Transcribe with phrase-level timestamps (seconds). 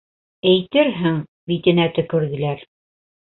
[0.51, 1.19] Әйтерһең,
[1.51, 2.65] битенә төкөрҙөләр.